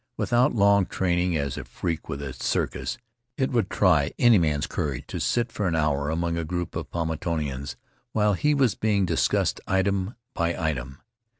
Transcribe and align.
Without 0.17 0.55
long 0.55 0.87
training 0.87 1.37
as 1.37 1.57
a 1.59 1.63
freak 1.63 2.09
with 2.09 2.23
a 2.23 2.33
circus, 2.33 2.97
it 3.37 3.51
would 3.51 3.69
try 3.69 4.11
any 4.17 4.39
man's 4.39 4.65
courage 4.65 5.05
to 5.09 5.19
sit 5.19 5.51
for 5.51 5.67
an 5.67 5.75
hour 5.75 6.09
among 6.09 6.37
a 6.39 6.43
group 6.43 6.75
of 6.75 6.89
Paumotuans 6.89 7.75
while 8.11 8.33
he 8.33 8.55
was 8.55 8.73
being 8.73 9.05
discussed 9.05 9.61
item 9.67 10.15
by 10.33 10.57
item. 10.59 11.01